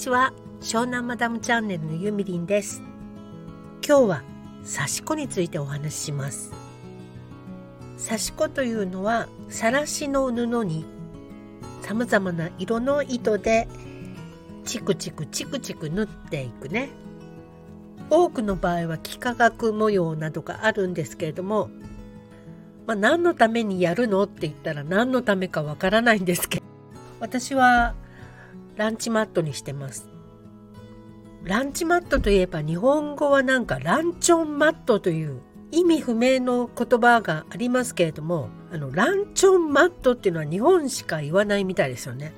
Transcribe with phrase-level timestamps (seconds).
[0.00, 0.32] ちは。
[0.62, 2.80] 湘南マダムチャンネルのゆみりんです。
[3.86, 4.22] 今日は
[4.64, 6.52] 刺し子についてお話しします。
[8.02, 10.86] 刺し子というのはさらしの布に
[11.82, 13.68] さまざまな色の糸で
[14.64, 16.88] チクチクチクチク縫っていくね。
[18.08, 21.68] 多くの場合は幾何学模様などがあるんですけれども
[22.86, 26.64] まあ、何のためにやるのって言ったら何のためかわからないんですけど
[27.20, 27.94] 私は
[28.80, 30.08] ランチマットにしてます。
[31.44, 42.32] ランチマットといえば日本語はなんかランチョンマットという意味不明の言葉がありますけれどもあのランチョンマットっていうのは日本しか言わないみたいですよね。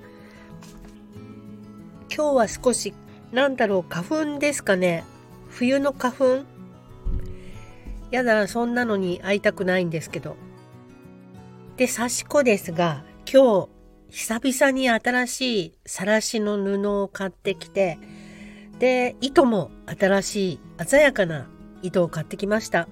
[2.12, 2.92] 今日は少し
[3.30, 5.05] なんだろう花粉ですかね。
[5.48, 6.41] 冬の花粉？
[8.11, 10.34] やだそんなのに会いたくないんですけど。
[11.77, 13.69] で刺し子ですが今日
[14.12, 17.98] 久々に新しいさらしの布を買ってきて
[18.78, 21.48] で糸も新しい鮮やかな
[21.81, 22.89] 糸を買ってきました。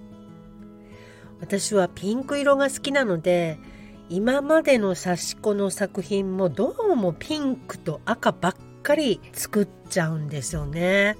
[1.40, 3.58] 私はピンク色が好きなので
[4.08, 11.16] 今までの刺し子の作品もどうもピンクと赤ばっかり作っちゃうんですよね。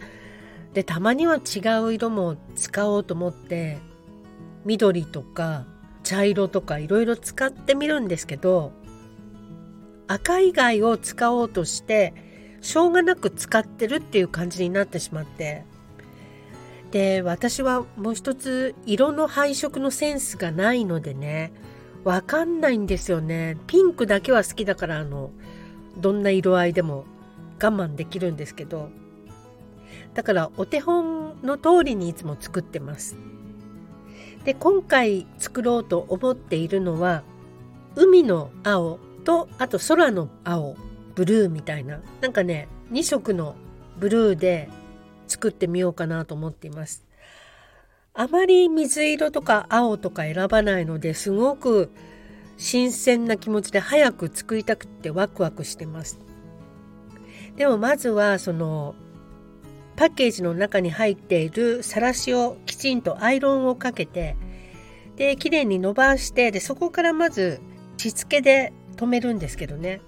[0.73, 3.79] でたまには違う色も使おうと思って
[4.65, 5.67] 緑とか
[6.05, 8.73] 茶色とかいろいろ使ってみるんですけど
[10.11, 12.15] 赤以外を使おうとして
[12.61, 15.65] しょうがなく使ってるっていう感じになってしまって。
[16.91, 21.53] で私はもう一つ色の配色のセンスがないのでね
[22.03, 23.57] わかんないんですよね。
[23.69, 25.31] ピンクだけは好きだからあの
[25.97, 27.05] どんな色合いでも
[27.63, 28.91] 我慢できるんですけど。
[30.15, 33.17] だからお手本の通りにいつも作ってます。
[34.45, 37.23] で今回作ろうと思っているのは
[37.95, 38.99] 海の青。
[39.21, 40.77] とあと空の青
[41.15, 42.01] ブルーみたいな。
[42.21, 43.55] なんかね2色の
[43.99, 44.69] ブルーで
[45.29, 47.05] 作ってみようかなと思っています。
[48.15, 51.91] あまり水色とか青とか選ばないのですごく
[52.57, 56.19] 新鮮な気持ちで早く作りたくてワクワクしてます。
[57.57, 58.95] でもまずはその
[59.97, 64.37] パッケージの中に入っているさらしをきちんとアイロンをかけて
[65.17, 67.61] で綺麗に伸ばしてでそこからまず
[67.99, 70.03] しつけで留めるんですけどね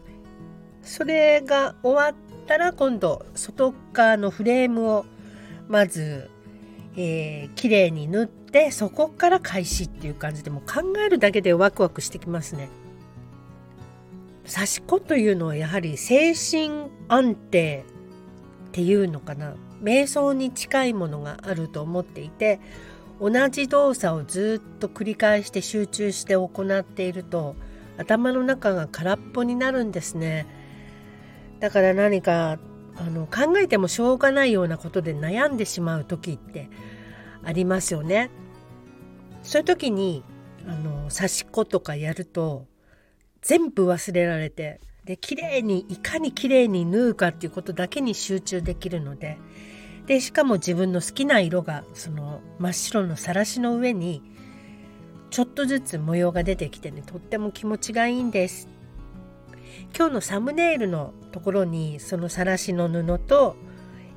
[0.82, 5.06] それが終わったら今度外側のフレームを
[5.68, 6.28] まず、
[6.96, 12.68] えー、綺麗に縫ってそこから開始っていう感じでも考えるだけでワクワクしてきますね。
[14.52, 17.84] 刺し子というのはやはり精神安定
[18.68, 22.58] っていうのかな瞑想に近いものがあると思っていて
[23.20, 26.50] 同じ動作をずっと繰り返して集中して行
[26.80, 27.54] っていると
[28.02, 30.46] 頭の中が空っぽになるんですね。
[31.60, 32.58] だから何か
[32.96, 36.68] あの考えてもしょうがないようなことで悩んでしまう時って
[37.44, 38.30] ありますよね。
[39.42, 40.24] そういう時に
[40.66, 42.66] あの刺し子とかやると
[43.40, 49.38] 全部忘れられてで綺麗にいかに綺麗に縫うかっていうことだけに集中できるので
[50.06, 54.22] でしかも自分の好きな色がその真っ白のさらしの上に
[55.32, 58.68] ちょっとずつ模様が出てきてねとっても気持ちがいいんです。
[59.96, 63.56] 今日のサムネイルのところにそのさらしの布と、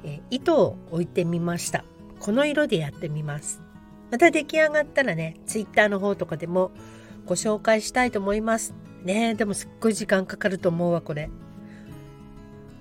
[0.04, 1.86] え糸を置いてみました。
[2.20, 3.62] この色でやってみます。
[4.12, 6.72] また出来上がったらね twitter の方とかでも
[7.26, 8.76] ご紹介したいと思います。
[9.06, 11.30] ねでもすっごい時間かかると思うわこれ。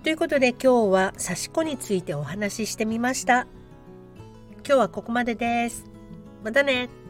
[0.03, 3.47] ということで今日は刺し子についてお話ししてみました。
[4.67, 5.85] 今日はここまでです。
[6.43, 7.04] またね。